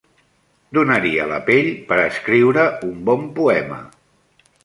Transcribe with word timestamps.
Donaria 0.77 1.27
la 1.31 1.37
pell 1.49 1.69
per 1.91 1.99
escriure 2.05 2.65
un 2.89 2.97
bon 3.11 3.29
poema. 3.39 3.81